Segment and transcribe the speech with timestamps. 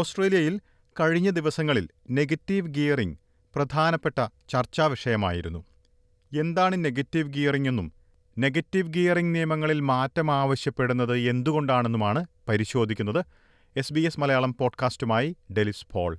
[0.00, 0.60] ഓസ്ട്രേലിയയിൽ
[1.00, 3.16] കഴിഞ്ഞ ദിവസങ്ങളിൽ നെഗറ്റീവ് ഗിയറിംഗ്
[3.54, 5.64] പ്രധാനപ്പെട്ട ചർച്ചാ വിഷയമായിരുന്നു.
[6.38, 7.92] എന്താണ് നെഗറ്റീവ് ഗിയറിംഗ് എന്നും
[8.38, 13.24] നെഗറ്റീവ് ഗിയറിംഗ് നിയമങ്ങളിൽ മാറ്റം ആവശ്യപ്പെടുന്നത് എന്തുകൊണ്ടാണെന്നുമാണ് പരിശോധിക്കുന്നത്
[13.76, 16.18] എസ് ബി എസ് മലയാളം പോഡ്കാസ്റ്റുമായി ഡെലിസ് പോൾ.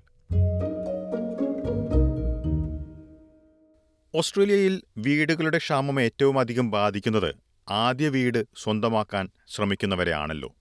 [4.16, 7.36] ഓസ്ട്രേലിയയിൽ വീടുകളുടെ ക്ഷാമം ഏറ്റവും അധികം ബാധിക്കുന്നത്
[7.70, 10.56] ആദ്യ വീട് സ്വന്തമാക്കാൻ ശ്രമിക്കുന്നവരെയാണല്ലോ.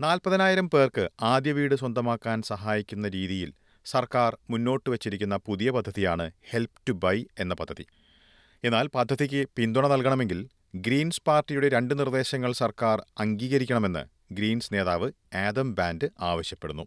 [0.00, 3.52] നാൽപ്പതിനായിരം പേർക്ക് ആദ്യ വീട് സ്വന്തമാക്കാൻ സഹായിക്കുന്ന രീതിയിൽ
[3.86, 7.84] സർക്കാർ മുന്നോട്ട് വച്ചിരിക്കുന്ന പുതിയ പദ്ധതിയാണ് ഹെൽപ് ടു ബൈ എന്ന പദ്ധതി.
[8.64, 14.02] എന്നാൽ പദ്ധതിക്ക് പിന്തുണ നൽകണമെങ്കിൽ ഗ്രീൻസ് പാർട്ടിയുടെ രണ്ട് നിർദ്ദേശങ്ങൾ സർക്കാർ അംഗീകരിക്കണമെന്ന്
[14.34, 16.84] ഗ്രീൻസ് നേതാവ് ആദം ബാൻഡ് ആവശ്യപ്പെടുന്നു.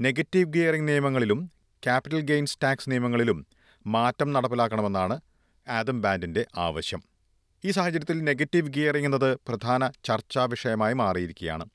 [0.00, 1.50] നെഗറ്റീവ് ഗിയറിംഗ് നിയമങ്ങളിലും
[1.82, 3.46] ക്യാപിറ്റൽ ഗെയിൻസ് ടാക്സ് നിയമങ്ങളിലും
[3.86, 5.20] മാറ്റം നടപ്പിലാക്കണമെന്നാണ്
[5.68, 7.02] ആദം ബാൻഡിന്റെ ആവശ്യം.
[7.64, 11.73] ഈ സാഹചര്യത്തിൽ നെഗറ്റീവ് ഗിയറിംഗ് എന്നത് പ്രധാന ചർച്ചാ വിഷയമായി മാറിയിരിക്കുകയാണ്.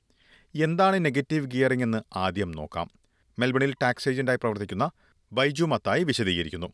[0.54, 2.90] എന്താണ് നെഗറ്റീവ് ഗിയറിംഗ് എന്ന് ആദ്യം നോക്കാം.
[3.38, 4.90] മെൽബണിൽ ടാക്സ് ഏജന്റായി പ്രവർത്തിക്കുന്ന
[5.32, 6.66] ബൈജു മത്തായി വിശദീകരിക്കുന്നു.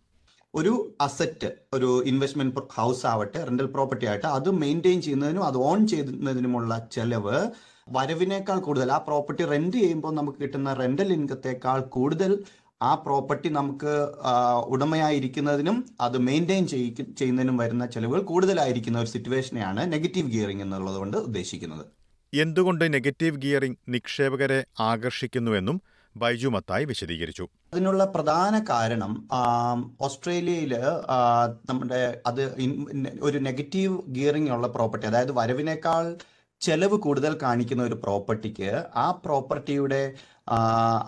[0.54, 6.88] ഒരു അസറ്റ് ഒരു ഇൻവെസ്റ്റ്മെന്റ് ഹൗസ് ആവട്ടെ റെന്റൽ പ്രോപ്പർട്ടി ആവട്ടെ അത് മെയിന്റെയിൻ ചെയ്യുന്നതിനും അത് ഓൺ ചെയ്യുന്നതിനുമുള്ള
[6.92, 7.50] ചെലവ്
[7.88, 8.92] വരവിനേക്കാൾ കൂടുതൽ.
[8.92, 12.44] ആ പ്രോപ്പർട്ടി റെന്റ് ചെയ്യുമ്പോൾ നമുക്ക് കിട്ടുന്ന റെന്റൽ ഇൻകത്തേക്കാൾ കൂടുതൽ
[12.82, 13.92] ആ പ്രോപ്പർട്ടി നമുക്ക്
[14.66, 21.86] ഉടമയായിരിക്കുന്നതിനും അത് മെയിന്റെയിൻ ചെയ്യുന്നതിനും വരുന്ന ചെലവുകൾ കൂടുതലായിരിക്കുന്ന ഒരു സിറ്റുവേഷനെയാണ് നെഗറ്റീവ് ഗിയറിംഗ് എന്നുള്ളത് കൊണ്ട് ഉദ്ദേശിക്കുന്നത്.
[22.32, 25.82] എന്തുകൊണ്ട് നെഗറ്റീവ് ഗിയറിംഗ് നിക്ഷേപകരെ ആകർഷിക്കുന്നുവെന്നും
[26.16, 27.44] ബൈജു മത്തായി വിശദീകരിച്ചു.
[27.74, 29.12] അതിനുള്ള പ്രധാന കാരണം
[30.00, 30.72] ഓസ്ട്രേലിയയിൽ
[31.70, 32.42] നമ്മുടെ അത്
[33.22, 36.16] ഒരു നെഗറ്റീവ് ഗിയറിംഗ് ഉള്ള പ്രോപ്പർട്ടി അതായത് വരവിനേക്കാൾ
[36.60, 40.14] ചെലവ് കൂടുതൽ കാണിക്കുന്ന ഒരു പ്രോപ്പർട്ടിക്ക് ആ പ്രോപ്പർട്ടിയുടെ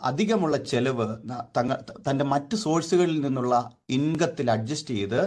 [0.02, 1.06] അധികമുള്ള ചെലവ്
[2.08, 5.20] തന്റെ മറ്റ് സോഴ്സുകളിൽ നിന്നുള്ള ഇൻകത്തിൽ അഡ്ജസ്റ്റ് ചെയ്ത്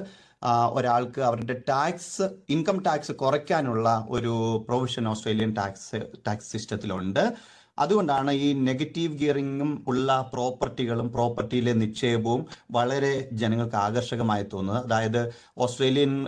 [0.47, 7.33] ഒരാൾക്ക് അവരുടെ ടാക്സ് ഇൻകം ടാക്സ് കുറയ്ക്കാനുള്ള ഒരു പ്രൊവിഷൻ ഓസ്ട്രേലിയൻ ടാക്സ് ടാക്സ് സിസ്റ്റത്തിലുണ്ട്
[7.80, 14.86] അതുകൊണ്ടാണ് ഈ നെഗറ്റീവ് ഗിയറിങ്ങും ഉള്ള പ്രോപ്പർട്ടികളും പ്രോപ്പർട്ടിയിലെ നിക്ഷേപവും വളരെ ജനങ്ങൾക്ക് ആകർഷകമായി തോന്നുന്നത്.
[14.86, 16.26] അതായത് ഓസ്ട്രേലിയൻ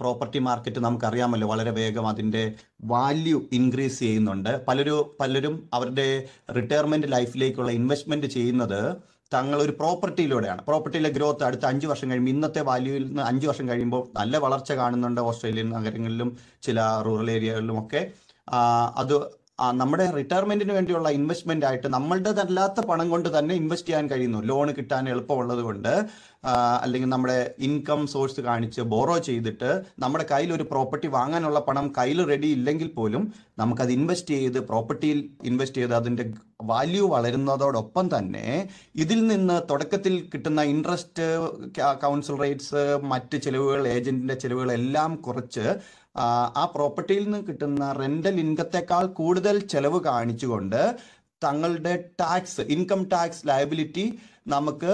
[0.00, 2.54] പ്രോപ്പർട്ടി മാർക്കറ്റ് നമുക്കറിയാമല്ലോ വളരെ വേഗം അതിന്റെ
[2.84, 4.64] വാല്യൂ ഇൻക്രീസ് ചെയ്യുന്നുണ്ട്.
[4.68, 6.24] പലരും പലരും അവരുടെ
[6.56, 10.62] റിട്ടയർമെന്റ് ലൈഫിലേക്കുള്ള ഇൻവെസ്റ്റ്മെന്റ് ചെയ്യുന്നത് തങ്ങൾ ഒരു പ്രോപ്പർട്ടിയിലൂടെയാണ്.
[10.64, 15.20] പ്രോപ്പർട്ടിയിലെ ഗ്രോത്ത് അടുത്ത അഞ്ച് വർഷം കഴിയുമ്പോൾ ഇന്നത്തെ വാല്യൂയിൽ നിന്ന് അഞ്ച് വർഷം കഴിയുമ്പോൾ നല്ല വളർച്ച കാണുന്നുണ്ട്
[15.20, 16.30] ഓസ്ട്രേലിയൻ നഗരങ്ങളിലും
[16.62, 18.02] ചില റൂറൽ ഏരിയകളിലും ഒക്കെ.
[18.96, 19.14] അത്
[19.80, 24.38] നമ്മുടെ റിട്ടയർമെന്റിന് വേണ്ടിയുള്ള ഇൻവെസ്റ്റ്മെന്റ് ആയിട്ട് നമ്മളുടെ അല്ലാത്ത പണം കൊണ്ട് തന്നെ ഇൻവെസ്റ്റ് ചെയ്യാൻ കഴിയുന്നു.
[24.50, 25.92] ലോൺ കിട്ടാൻ എളുപ്പമുള്ളത് കൊണ്ട്.
[26.82, 32.48] അല്ലെങ്കിൽ നമ്മുടെ ഇൻകം സോഴ്സ് കാണിച്ച് ബോറോ ചെയ്തിട്ട് നമ്മുടെ കയ്യിൽ ഒരു പ്രോപ്പർട്ടി വാങ്ങാനുള്ള പണം കയ്യിൽ റെഡി
[32.48, 33.22] ഇല്ലെങ്കിൽ പോലും
[33.58, 36.24] നമുക്കത് ഇൻവെസ്റ്റ് ചെയ്ത് പ്രോപ്പർട്ടിയിൽ ഇൻവെസ്റ്റ് ചെയ്ത് അതിന്റെ
[36.62, 38.46] വാല്യൂ വളരുന്നതോടൊപ്പം തന്നെ
[38.96, 41.24] ഇതിൽ നിന്ന് തുടക്കത്തിൽ കിട്ടുന്ന ഇൻട്രസ്റ്റ്
[42.00, 45.66] കൗൺസിൽ റേറ്റ്സ് മറ്റ് ചിലവുകൾ ഏജന്റിന്റെ ചിലവുകൾ എല്ലാം കുറച്ച്
[46.56, 50.80] ആ പ്രോപ്പർട്ടിയിൽ നിന്ന് കിട്ടുന്ന റെന്റൽ ഇൻകത്തേക്കാൾ കൂടുതൽ ചെലവ് കാണിച്ചുകൊണ്ട്
[51.42, 54.06] തങ്ങളുടെ ടാക്സ് ഇൻകം ടാക്സ് ലയബിലിറ്റി
[54.46, 54.92] നമുക്ക്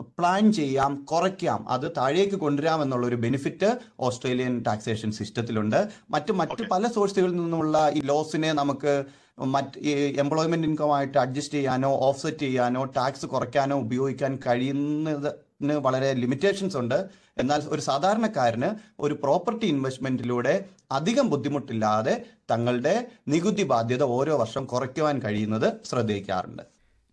[0.00, 6.86] പ്ലാൻ ചെയ്യാം കുറയ്ക്കാം അത് താഴേക്ക് കൊണ്ടുവരാം എന്നുള്ള ഒരു ബെനിഫിറ്റ് ഓസ്ട്രേലിയൻ ടാക്സേഷൻ സിസ്റ്റത്തിലുണ്ട് മറ്റ് മറ്റ് പല
[6.86, 9.04] സോഴ്സുകളിൽ നിന്നുമുള്ള ഈ ലോസിനെ നമുക്ക്
[9.38, 9.78] മറ്റ്
[10.16, 17.08] എംപ്ലോയ്മെന്റ് ഇൻകമായിട്ട് അഡ്ജസ്റ്റ് ചെയ്യാനോ ഓഫ്സെറ്റ് ചെയ്യാനോ ടാക്സ് കുറയ്ക്കാനോ ഉപയോഗിക്കാൻ കഴിയുന്നതിന് വളരെ ലിമിറ്റേഷൻസ് ഉണ്ട്.
[17.38, 18.70] എന്നാൽ ഒരു സാധാരണക്കാരന്
[19.00, 26.62] ഒരു പ്രോപ്പർട്ടി ഇൻവെസ്റ്റ്മെന്റിലൂടെ അധികം ബുദ്ധിമുട്ടില്ലാതെ തങ്ങളുടെ നികുതി ബാധ്യത ഓരോ വർഷം കുറയ്ക്കുവാൻ കഴിയുന്നത് ശ്രദ്ധിക്കാറുണ്ട്.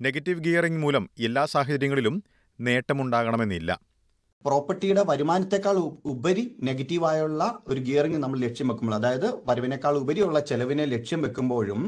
[0.02, 2.24] നെഗറ്റീവ് ഗിയറിംഗ് മൂലം എല്ലാ സാഹചര്യങ്ങളിലും
[2.60, 3.72] നേട്ടമുണ്ടാകണമെന്നില്ല.
[4.46, 5.78] പ്രോപ്പർട്ടിയുടെ വരുമാനത്തെക്കാൾ
[6.14, 11.82] ഉപരി നെഗറ്റീവായുള്ള ഒരു ഗിയറിംഗ് നമ്മൾ ലക്ഷ്യം വെക്കുമ്പോൾ അതായത് വരവിനേക്കാൾ ഉപരിയുള്ള ചെലവിനെ ലക്ഷ്യം വെക്കുമ്പോഴും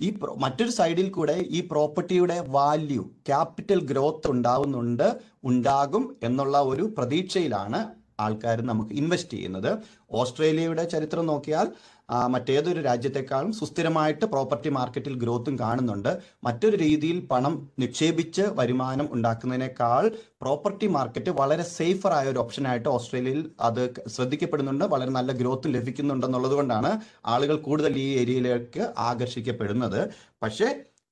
[0.00, 5.08] ഈ മറ്റൊരു സൈഡിൽ കൂടെ ഈ പ്രോപ്പർട്ടിയുടെ വാല്യൂ ക്യാപിറ്റൽ ഗ്രോത്ത് ഉണ്ടാവുന്നുണ്ട്
[5.44, 7.80] ഉണ്ടാകും എന്നുള്ള ഒരു പ്രതീക്ഷയിലാണ്
[8.20, 9.70] ആൾക്കാർ നമുക്ക് ഇൻവെസ്റ്റ് ചെയ്യുന്നത്.
[10.10, 11.66] ഓസ്ട്രേലിയയുടെ ചരിത്രം നോക്കിയാൽ
[12.08, 16.18] മറ്റേതൊരു രാജ്യത്തെക്കാളും സുസ്ഥിരമായിട്ട് പ്രോപ്പർട്ടി മാർക്കറ്റിൽ ഗ്രോത്തും കാണുന്നുണ്ട്.
[16.44, 20.04] മറ്റൊരു രീതിയിൽ പണം നിക്ഷേപിച്ച് വരുമാനം ഉണ്ടാക്കുന്നതിനേക്കാൾ
[20.40, 24.84] പ്രോപ്പർട്ടി മാർക്കറ്റ് വളരെ സേഫർ ആയ ഒരു ഓപ്ഷനായിട്ട് ഓസ്ട്രേലിയയിൽ അത് ശ്രദ്ധിക്കപ്പെടുന്നുണ്ട്.
[24.84, 30.00] വളരെ നല്ല ഗ്രോത്ത് ലഭിക്കുന്നുണ്ടെന്നുള്ളത് കൊണ്ടാണ് ആളുകൾ കൂടുതൽ ഈ ഏരിയയിലേക്ക് ആകർഷിക്കപ്പെടുന്നത്.
[30.42, 30.68] പക്ഷേ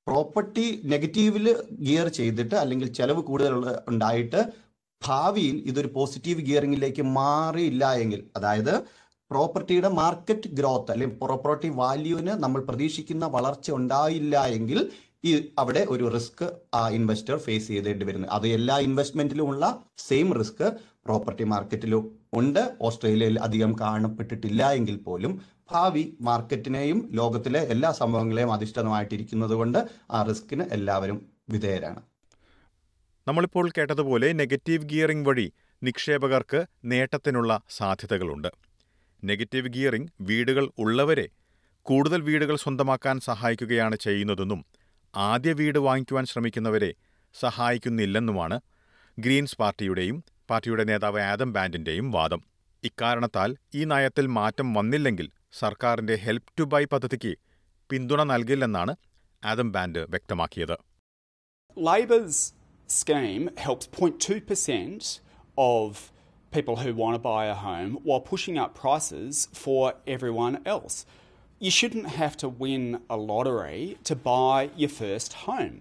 [0.07, 1.45] പ്രോപ്പർട്ടി നെഗറ്റീവിൽ
[1.87, 3.53] ഗിയർ ചെയ്തിട്ട് അല്ലെങ്കിൽ ചെലവ് കൂടുതൽ
[3.87, 4.41] ഉണ്ടായിട്ട്
[5.05, 13.25] ഭാവിയിൽ ഇതൊരു പോസിറ്റീവ് ഗിയറിംഗിലേക്ക് മാറിയില്ല എങ്കിൽ അതായത് പ്രോപ്പർട്ടിയുടെ മാർക്കറ്റ് ഗ്രോത്ത് അല്ലെങ്കിൽ പ്രോപ്പർട്ടി വാല്യൂവിന് നമ്മൾ പ്രതീക്ഷിക്കുന്ന
[13.35, 14.79] വളർച്ച ഉണ്ടായില്ല എങ്കിൽ
[15.25, 16.43] ഈ അവിടെ ഒരു റിസ്ക്
[16.75, 19.65] ആ ഇൻവെസ്റ്റർ ഫേസ് ചെയ്തേണ്ടി വരുന്നത് അത് എല്ലാ ഇൻവെസ്റ്റ്മെന്റിലും ഉള്ള
[19.97, 20.65] സെയിം റിസ്ക്
[21.05, 22.61] പ്രോപ്പർട്ടി മാർക്കറ്റിലും ഉണ്ട്.
[22.81, 29.79] ഓസ്ട്രേലിയയിൽ അധികം കാണപ്പെട്ടിട്ടില്ല എങ്കിൽ പോലും ഭാവി മാർക്കറ്റിനെയും ലോകത്തിലെ എല്ലാ സംഭവങ്ങളെയും അധിഷ്ഠിതമായിട്ടിരിക്കുന്നത് കൊണ്ട്
[30.11, 31.17] ആ റിസ്കിന് എല്ലാവരും
[31.49, 32.01] വിധേയരാണ്.
[33.27, 35.47] നമ്മളിപ്പോൾ കേട്ടതുപോലെ നെഗറ്റീവ് ഗിയറിംഗ് വഴി
[35.83, 38.51] നിക്ഷേപകർക്ക് നേട്ടത്തിനുള്ള സാധ്യതകളുണ്ട്.
[39.29, 41.27] നെഗറ്റീവ് ഗിയറിംഗ് വീടുകൾ ഉള്ളവരെ
[41.85, 44.61] കൂടുതൽ വീടുകൾ സ്വന്തമാക്കാൻ സഹായിക്കുകയാണ് ചെയ്യുന്നതെന്നും
[45.13, 46.91] ആദ്യ വീട് വാങ്ങിക്കുവാൻ ശ്രമിക്കുന്നവരെ
[47.35, 48.57] സഹായിക്കുന്നില്ലെന്നുമാണ്
[49.17, 50.17] ഗ്രീൻസ് പാർട്ടിയുടെയും
[50.49, 52.41] പാർട്ടിയുടെ നേതാവ് ആദം ബാൻഡിന്റെയും വാദം.
[52.83, 55.27] ഇക്കാരണത്താൽ ഈ നയത്തിൽ മാറ്റം വന്നില്ലെങ്കിൽ
[55.61, 57.33] സർക്കാരിന്റെ ഹെൽപ് ടു ബൈ പദ്ധതിക്ക്
[57.89, 58.95] പിന്തുണ നൽകില്ലെന്നാണ്
[59.43, 60.75] ആദം ബാൻഡ് വ്യക്തമാക്കിയത്.
[61.77, 62.37] Labor's
[62.89, 65.07] scheme helps 0.2%
[65.57, 65.89] of
[66.54, 70.96] people who want to buy a home while pushing up prices for everyone else.
[71.60, 75.76] You shouldn't have to win a lottery to buy your first home.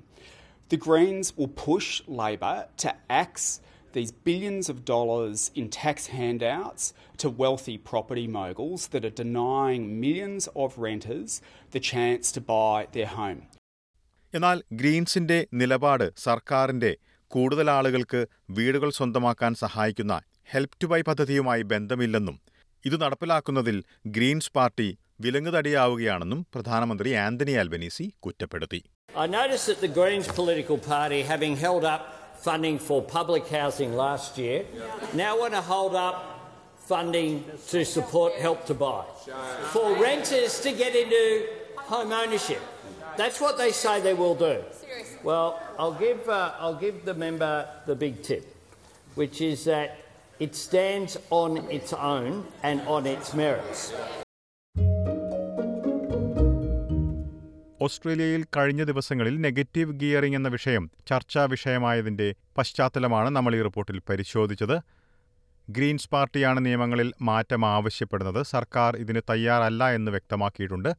[0.71, 1.87] The Greens will push
[2.21, 3.47] Labor to axe
[3.93, 6.83] these billions of dollars in tax handouts
[7.17, 11.41] to wealthy property moguls that are denying millions of renters
[11.71, 13.41] the chance to buy their home.
[14.33, 16.91] എന്നാൽ ഗ്രീൻസിന്റെ നിലപാട് സർക്കാരിന്റെ
[17.33, 18.21] കൂടുതൽ ആളുകൾക്ക്
[18.57, 20.15] വീടുകൾ സ്വന്തമാക്കാൻ സഹായിക്കുന്ന
[20.52, 22.36] help to by പദ്ധതിയുമായി ബന്ധമില്ലെന്നും
[22.84, 23.76] ഇത് നടപ്പിലാക്കുന്നതിൽ
[24.16, 24.88] ഗ്രീൻസ് പാർട്ടി
[25.24, 28.82] വിലങ്ങുതടിയാവുകയാണെന്നും പ്രധാനമന്ത്രി ആന്റണി ആൽബനീസി കുറ്റപ്പെടുത്തി
[29.22, 32.02] I noticed that the Greens political party, having held up
[32.46, 34.58] funding for public housing last year,
[35.14, 36.16] now want to hold up
[36.84, 37.32] funding
[37.68, 39.04] to support Help to Buy
[39.72, 41.22] for renters to get into
[41.84, 42.62] home ownership.
[43.16, 44.54] That's what they say they will do.
[45.22, 45.48] Well,
[45.78, 47.52] I'll give, uh, I'll give the member
[47.86, 48.44] the big tip,
[49.14, 49.88] which is that
[50.42, 52.32] it stands on its own
[52.68, 53.80] and on its merits.
[57.82, 64.80] ഓസ്ട്രേലിയയിൽ കഴിഞ്ഞ ദിവസങ്ങളിൽ negative gearing എന്ന വിഷയം ചർച്ചാ വിഷയമായതിന്റെ പശ്ചാത്തലമാണ് നമ്മൾ ഈ റിപ്പോർട്ടിൽ പരിശോധിച്ചത്.
[65.70, 68.42] ഗ്രീൻസ് പാർട്ടിയാണ് നിയമങ്ങളിൽ മാറ്റം ആവശ്യപ്പെടുന്നത്.
[68.44, 70.96] സർക്കാർ ഇതിന് തയ്യാറല്ല എന്ന് വ്യക്തമാക്കിയിട്ടുണ്ട്.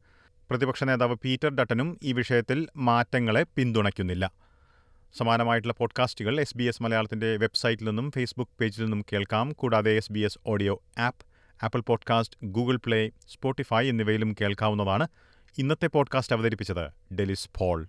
[0.50, 4.45] പ്രതിപക്ഷ നേതാവ് പീറ്റർ ഡട്ടനും ഈ വിഷയത്തിൽ മാറ്റങ്ങളെ പിന്തുണയ്ക്കുന്നില്ല.
[5.14, 9.52] സമാനമായിട്ടുള്ള പോഡ്കാസ്റ്റുകൾ എസ് ബി എസ് മലയാളത്തിന്റെ വെബ്സൈറ്റിൽ നിന്നും ഫേസ്ബുക്ക് പേജിൽ നിന്നും കേൾക്കാം.
[9.52, 11.26] കൂടാതെ S B S audio app
[11.64, 15.08] Apple podcast Google play Spotify എന്നിവയിലും കേൾക്കാവുന്നതാണ്
[15.58, 17.86] ഇന്നത്തെ പോഡ്കാസ്റ്റ് അവതരിപ്പിച്ചത് ഡെലിസ് പോൾ.